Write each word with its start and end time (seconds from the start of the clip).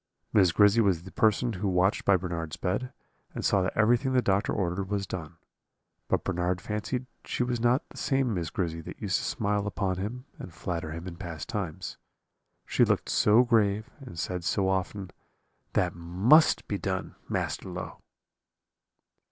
"Miss 0.33 0.51
Grizzy 0.51 0.81
was 0.81 1.03
the 1.03 1.11
person 1.11 1.53
who 1.53 1.67
watched 1.67 2.05
by 2.05 2.17
Bernard's 2.17 2.57
bed, 2.57 2.91
and 3.35 3.45
saw 3.45 3.61
that 3.61 3.77
everything 3.77 4.13
the 4.13 4.21
doctor 4.23 4.51
ordered 4.51 4.89
was 4.89 5.05
done; 5.05 5.37
but 6.07 6.23
Bernard 6.23 6.59
fancied 6.59 7.05
she 7.23 7.43
was 7.43 7.59
not 7.59 7.87
the 7.87 7.97
same 7.97 8.33
Miss 8.33 8.49
Grizzy 8.49 8.81
that 8.81 8.99
used 8.99 9.17
to 9.19 9.23
smile 9.23 9.67
upon 9.67 9.97
him 9.99 10.25
and 10.39 10.51
flatter 10.51 10.89
him 10.91 11.07
in 11.07 11.17
past 11.17 11.47
times, 11.49 11.97
she 12.65 12.83
looked 12.83 13.09
so 13.09 13.43
grave, 13.43 13.91
and 13.99 14.17
said 14.17 14.43
so 14.43 14.67
often, 14.69 15.11
'That 15.73 15.93
must 15.93 16.67
be 16.67 16.79
done, 16.79 17.13
Master 17.29 17.69
Low.' 17.69 17.99